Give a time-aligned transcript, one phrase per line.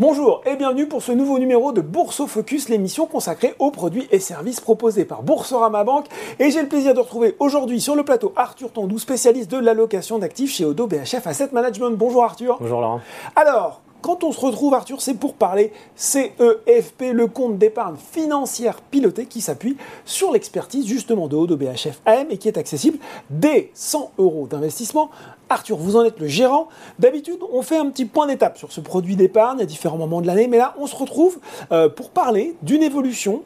[0.00, 4.18] Bonjour et bienvenue pour ce nouveau numéro de Bourse Focus, l'émission consacrée aux produits et
[4.18, 6.06] services proposés par Boursorama Banque.
[6.38, 10.18] Et j'ai le plaisir de retrouver aujourd'hui sur le plateau Arthur Tondou, spécialiste de l'allocation
[10.18, 11.90] d'actifs chez Odo BHF Asset Management.
[11.98, 12.56] Bonjour Arthur.
[12.58, 13.02] Bonjour Laurent.
[13.36, 19.26] Alors, quand on se retrouve, Arthur, c'est pour parler CEFP, le compte d'épargne financière piloté
[19.26, 22.98] qui s'appuie sur l'expertise justement de Odo BHF AM et qui est accessible
[23.28, 25.10] dès 100 euros d'investissement.
[25.48, 26.68] Arthur, vous en êtes le gérant.
[26.98, 30.26] D'habitude, on fait un petit point d'étape sur ce produit d'épargne à différents moments de
[30.26, 31.38] l'année, mais là, on se retrouve
[31.72, 33.42] euh, pour parler d'une évolution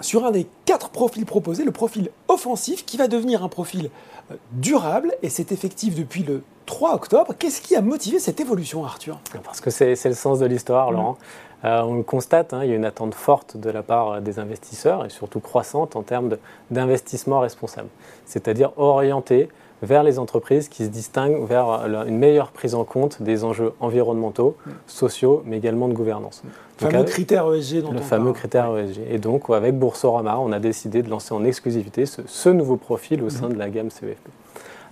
[0.00, 3.90] sur un des quatre profils proposés, le profil offensif, qui va devenir un profil
[4.30, 7.34] euh, durable, et c'est effectif depuis le 3 octobre.
[7.38, 9.18] Qu'est-ce qui a motivé cette évolution, Arthur?
[9.44, 11.18] Parce que c'est le sens de l'histoire, Laurent.
[11.64, 14.20] Euh, on le constate, hein, il y a une attente forte de la part euh,
[14.20, 16.36] des investisseurs, et surtout croissante en termes
[16.70, 17.88] d'investissement responsable,
[18.24, 19.48] c'est-à-dire orienté
[19.82, 24.56] vers les entreprises qui se distinguent vers une meilleure prise en compte des enjeux environnementaux,
[24.86, 26.42] sociaux, mais également de gouvernance.
[26.82, 29.00] Le fameux critère ESG dont Le fameux critère ESG.
[29.10, 33.30] Et donc, avec Boursorama, on a décidé de lancer en exclusivité ce, nouveau profil au
[33.30, 34.28] sein de la gamme CEFP.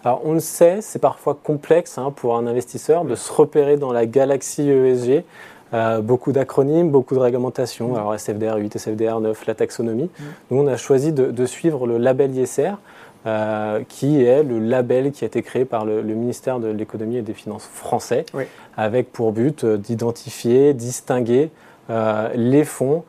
[0.04, 3.92] Alors, on le sait, c'est parfois complexe hein, pour un investisseur de se repérer dans
[3.92, 5.24] la galaxie ESG.
[5.74, 10.08] Euh, beaucoup d'acronymes, beaucoup de réglementations, alors SFDR 8, SFDR 9, la taxonomie.
[10.50, 12.72] Nous, on a choisi de, de suivre le label ISR,
[13.28, 17.22] euh, qui est le label qui a été créé par le, ministère de l'économie et
[17.22, 18.24] des finances français,
[18.74, 21.50] avec pour but euh, d'identifier, distinguer
[21.90, 23.04] euh, les fonds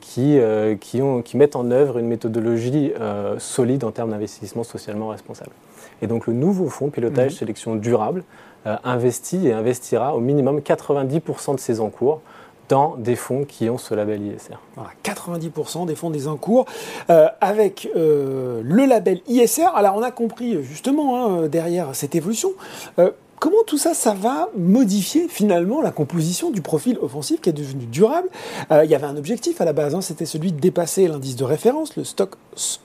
[0.00, 0.40] qui,
[0.80, 2.92] qui, ont, qui, mettent en œuvre une méthodologie
[3.38, 5.52] solide en termes d'investissement socialement responsable.
[6.00, 7.38] Et donc le nouveau fonds pilotage mhm.
[7.38, 8.24] sélection durable
[8.64, 12.22] investit et investira au minimum 90% de ses encours
[12.72, 14.56] dans des fonds qui ont ce label ISR.
[15.04, 16.64] 90% des fonds des encours
[17.10, 19.66] euh, avec euh, le label ISR.
[19.74, 22.52] Alors on a compris justement hein, derrière cette évolution
[22.98, 23.10] euh,
[23.42, 27.86] Comment tout ça, ça va modifier finalement la composition du profil offensif qui est devenu
[27.86, 28.28] durable?
[28.70, 31.34] Euh, Il y avait un objectif à la base, hein, c'était celui de dépasser l'indice
[31.34, 32.36] de référence, le stock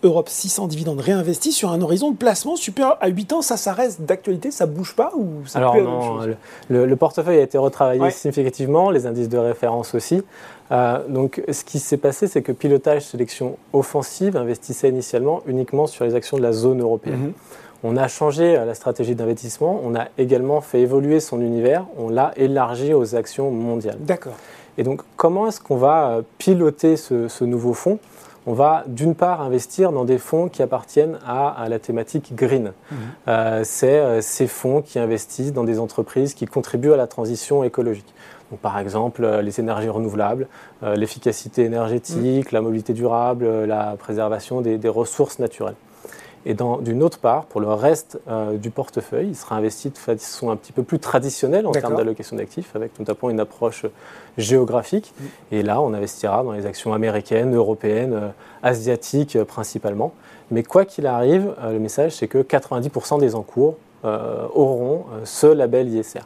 [0.02, 3.42] Europe 600 dividendes réinvestis sur un horizon de placement supérieur à 8 ans.
[3.44, 6.22] Ça, ça reste d'actualité, ça bouge pas ou ça Alors non,
[6.70, 10.24] le, portefeuille a été retravaillé significativement, les indices de référence aussi.
[10.72, 16.04] Euh, donc, ce qui s'est passé, c'est que pilotage sélection offensive investissait initialement uniquement sur
[16.04, 17.28] les actions de la zone européenne.
[17.28, 17.34] Mhm.
[17.84, 22.10] On a changé euh, la stratégie d'investissement, on a également fait évoluer son univers, on
[22.10, 23.98] l'a élargi aux actions mondiales.
[24.00, 24.36] D'accord.
[24.78, 28.00] Et donc, comment est-ce qu'on va euh, piloter ce, nouveau fonds?
[28.46, 32.72] On va d'une part investir dans des fonds qui appartiennent à, la thématique green.
[32.90, 32.98] Mhm.
[33.28, 38.14] Euh, c'est ces fonds qui investissent dans des entreprises qui contribuent à la transition écologique.
[38.62, 40.48] par exemple, les énergies renouvelables,
[40.82, 42.54] l'efficacité énergétique, mhm.
[42.54, 45.76] la mobilité durable, la préservation des ressources naturelles.
[46.46, 50.50] Et d'une autre part, pour le reste euh, du portefeuille, il sera investi de façon
[50.50, 53.86] un petit peu plus traditionnelle en termes d'allocation d'actifs, avec notamment une approche
[54.38, 55.14] géographique.
[55.20, 55.26] Mm.
[55.52, 58.30] Et là, on investira dans les actions américaines, européennes, euh,
[58.64, 60.14] asiatiques euh, principalement.
[60.52, 66.22] Mais quoi qu'il arrive, le message, c'est que 90% des encours auront ce label ISR.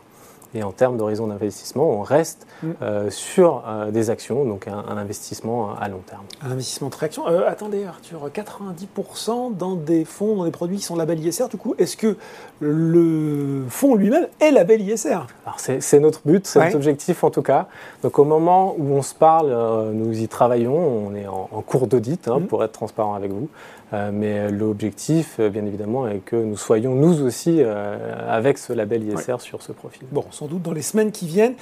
[0.53, 2.69] Et en termes d'horizon d'investissement, on reste mm.
[2.81, 6.23] euh, sur euh, des actions, donc un, investissement à long terme.
[6.43, 7.27] Un investissement très action.
[7.27, 11.57] Euh, attendez, Arthur, 90% dans des fonds, dans des produits qui sont label ISR, du
[11.57, 12.17] coup, est-ce que
[12.59, 17.41] le fonds lui-même est label ISR Alors c'est notre but, c'est notre objectif en tout
[17.41, 17.67] cas.
[18.03, 22.27] Donc au moment où on se parle, nous y travaillons, on est en, cours d'audit
[22.27, 22.47] hein, mm.
[22.47, 23.47] pour être transparent avec vous.
[23.93, 28.73] Euh, mais l'objectif, euh, bien évidemment, est que nous soyons nous aussi euh, avec ce
[28.73, 30.03] label ISR sur ce profil.
[30.11, 31.55] Bon, sans doute dans les semaines qui viennent.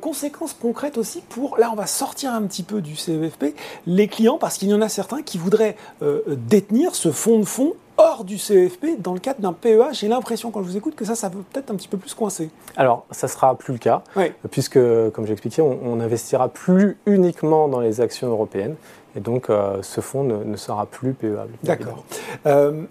[0.00, 3.54] conséquences concrètes aussi pour, là on va sortir un petit peu du CEFP,
[3.86, 5.76] les clients, parce qu'il y en a certains qui voudraient
[6.26, 9.92] détenir ce fonds de fonds hors du CEFP dans le cadre d'un PEA.
[9.92, 12.14] J'ai l'impression, quand je vous écoute, que ça, ça peut peut-être un petit peu plus
[12.14, 12.50] coincer.
[12.76, 14.02] Alors, ça ne sera plus le cas,
[14.50, 14.78] puisque,
[15.12, 18.76] comme j'expliquais, on, on n'investira plus uniquement dans les actions européennes.
[19.16, 21.52] Et donc, euh, ce fonds ne, sera plus PEable.
[21.62, 22.04] D'accord.
[22.46, 22.84] Euh,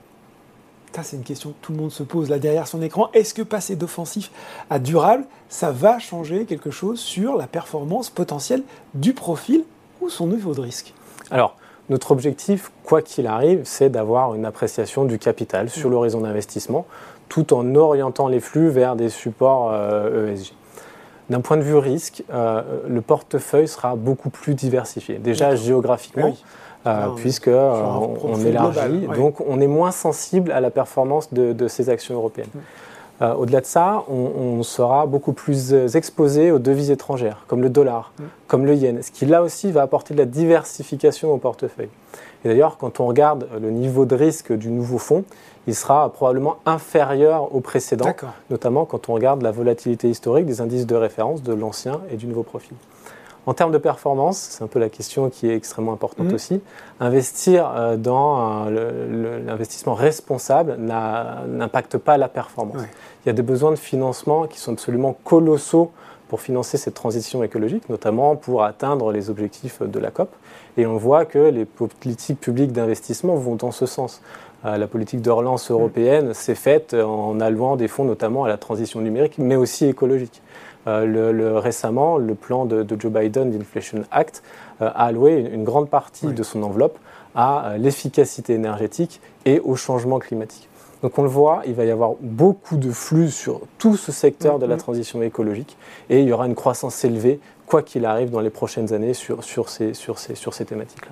[0.96, 3.10] ça, c'est une question que tout le monde se pose là derrière son écran.
[3.14, 4.32] Est-ce que passer d'offensif
[4.70, 8.64] à durable, ça va changer quelque chose sur la performance potentielle
[8.94, 9.66] du profil
[10.02, 10.94] ou son niveau de risque?
[11.32, 11.58] Alors,
[11.90, 15.92] notre objectif, quoi qu'il arrive, c'est d'avoir une appréciation du capital sur mmh.
[15.92, 16.86] l'horizon d'investissement,
[17.30, 19.76] tout en orientant les flux vers des supports ESG.
[19.76, 20.64] Euh, e
[21.30, 25.16] d'un point de vue risque, euh, le portefeuille sera beaucoup plus diversifié.
[25.16, 26.36] Déjà géographiquement,
[26.86, 27.82] euh, puisque euh,
[28.24, 32.50] on, élargit, donc on est moins sensible à la performance de, ces actions européennes.
[33.22, 38.12] Au-delà de ça, on, sera beaucoup plus exposé aux devises étrangères, comme le dollar,
[38.48, 41.90] comme le yen, ce qui là aussi va apporter de la diversification au portefeuille.
[42.44, 45.24] Et d'ailleurs, quand on regarde le niveau de risque du nouveau fonds,
[45.68, 48.14] il sera probablement inférieur au précédent,
[48.50, 52.28] notamment quand on regarde la volatilité historique des indices de référence de l'ancien et du
[52.28, 52.76] nouveau profil.
[53.46, 56.36] En termes de performance, c'est un peu la question qui est extrêmement importante mmh.
[56.36, 56.62] aussi,
[57.00, 62.82] investir euh, dans l'investissement responsable n'impacte pas la performance.
[63.26, 65.92] Il y a des besoins de financement qui sont absolument colossaux
[66.34, 70.30] pour financer cette transition écologique, notamment pour atteindre les objectifs de la COP.
[70.78, 74.20] Et on voit que les politiques publiques d'investissement vont dans ce sens.
[74.66, 78.58] Euh, la politique de relance européenne s'est faite en allouant des fonds notamment à la
[78.58, 80.42] transition numérique, mais aussi écologique.
[80.88, 84.42] Euh, le, récemment, le plan de, Joe Biden, l'Inflation Act,
[84.82, 86.98] euh, a alloué une, grande partie de son enveloppe
[87.36, 90.68] à l'efficacité énergétique et au changement climatique.
[91.04, 94.58] Donc on le voit, il va y avoir beaucoup de flux sur tout ce secteur
[94.58, 94.80] de la mm-hmm.
[94.80, 95.78] transition écologique
[96.10, 99.44] et il y aura une croissance élevée, quoi qu'il arrive, dans les prochaines années sur,
[99.44, 101.12] sur ces, sur ces, sur ces thématiques-là.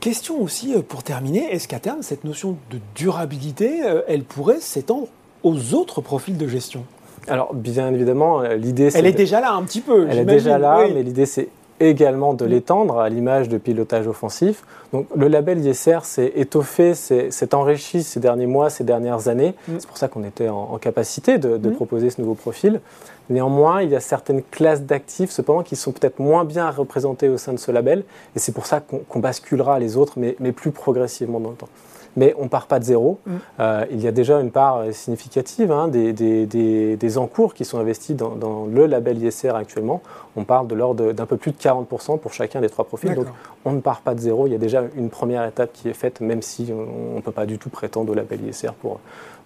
[0.00, 4.60] Question aussi euh, pour terminer, est-ce qu'à terme, cette notion de durabilité, euh, elle pourrait
[4.60, 5.06] s'étendre
[5.44, 6.84] aux autres profils de gestion?
[7.28, 8.90] Alors, bien évidemment, euh, l'idée...
[8.94, 10.06] Elle est déjà là un petit peu.
[10.08, 11.48] Elle est déjà là, mais l'idée, c'est
[11.80, 12.48] également de mm.
[12.48, 14.64] l'étendre à l'image de pilotage offensif.
[14.92, 19.54] Donc le label ISR s'est étoffé, s'est enrichi ces derniers mois, ces dernières années.
[19.66, 19.72] Mm.
[19.78, 21.74] C'est pour ça qu'on était en, capacité de, mm.
[21.74, 22.80] proposer ce nouveau profil.
[23.30, 27.36] Néanmoins, il y a certaines classes d'actifs, cependant, qui sont peut-être moins bien représentées au
[27.36, 28.04] sein de ce label.
[28.34, 31.68] Et c'est pour ça qu'on basculera les autres, mais, mais plus progressivement dans le temps
[32.18, 33.20] mais on ne part pas de zéro.
[33.24, 33.32] Mm.
[33.60, 37.78] Euh, il y a déjà une part euh, significative hein, des, des, encours qui sont
[37.78, 40.02] investis dans, le label ISR actuellement.
[40.36, 43.14] On parle de l'ordre d'un peu plus de 40% pour chacun des trois profils.
[43.14, 43.26] Donc
[43.64, 44.46] on ne part pas de zéro.
[44.46, 47.32] Il y a déjà une première étape qui est faite, même si on ne peut
[47.32, 49.00] pas du tout prétendre au label ISR pour,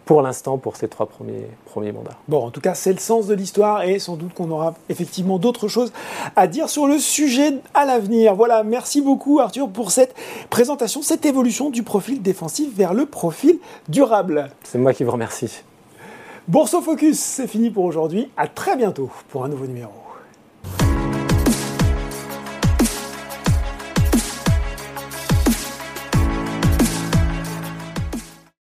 [0.04, 2.16] pour l'instant pour ces trois premiers, premiers mandats.
[2.28, 5.38] Bon, en tout cas, c'est le sens de l'histoire et sans doute qu'on aura effectivement
[5.38, 5.92] d'autres choses
[6.36, 8.34] à dire sur le sujet à l'avenir.
[8.34, 10.14] Voilà, merci beaucoup Arthur pour cette
[10.50, 13.58] présentation, cette évolution du profil défensif vers le profil
[13.88, 14.50] durable.
[14.62, 15.62] C'est moi qui vous remercie.
[16.48, 18.28] Bourse Focus, c'est fini pour aujourd'hui.
[18.36, 19.92] À très bientôt pour un nouveau numéro.